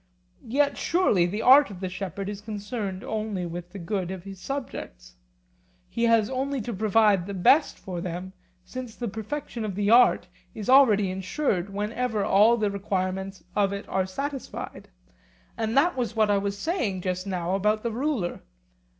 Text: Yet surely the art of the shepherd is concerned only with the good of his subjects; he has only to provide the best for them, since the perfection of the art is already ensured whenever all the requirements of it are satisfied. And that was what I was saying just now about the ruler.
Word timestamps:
Yet 0.47 0.79
surely 0.79 1.27
the 1.27 1.43
art 1.43 1.69
of 1.69 1.79
the 1.79 1.87
shepherd 1.87 2.27
is 2.27 2.41
concerned 2.41 3.03
only 3.03 3.45
with 3.45 3.69
the 3.71 3.77
good 3.77 4.09
of 4.09 4.23
his 4.23 4.41
subjects; 4.41 5.13
he 5.91 6.05
has 6.05 6.27
only 6.27 6.59
to 6.61 6.73
provide 6.73 7.27
the 7.27 7.35
best 7.35 7.77
for 7.77 8.01
them, 8.01 8.33
since 8.65 8.95
the 8.95 9.07
perfection 9.07 9.63
of 9.63 9.75
the 9.75 9.91
art 9.91 10.27
is 10.55 10.71
already 10.71 11.11
ensured 11.11 11.69
whenever 11.71 12.25
all 12.25 12.57
the 12.57 12.71
requirements 12.71 13.43
of 13.55 13.71
it 13.73 13.87
are 13.87 14.07
satisfied. 14.07 14.89
And 15.55 15.77
that 15.77 15.95
was 15.95 16.15
what 16.15 16.31
I 16.31 16.39
was 16.39 16.57
saying 16.57 17.01
just 17.01 17.27
now 17.27 17.53
about 17.53 17.83
the 17.83 17.91
ruler. 17.91 18.41